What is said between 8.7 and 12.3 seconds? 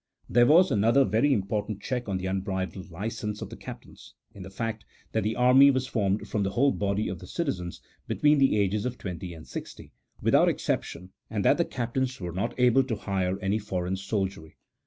of twenty and sixty, without exception, and that the captains